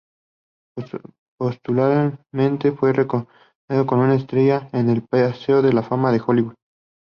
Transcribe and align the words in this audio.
Póstumamente 1.37 2.71
fue 2.71 2.91
recompensado 2.91 3.85
con 3.85 3.99
una 3.99 4.15
estrella 4.15 4.67
en 4.73 4.89
el 4.89 5.03
paseo 5.03 5.61
de 5.61 5.73
la 5.73 5.83
fama 5.83 6.11
de 6.11 6.19
Hollywood. 6.25 6.55